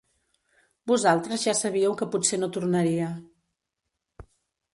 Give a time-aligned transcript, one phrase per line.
[0.91, 3.11] Vosaltres ja sabíeu que potser no tornaria.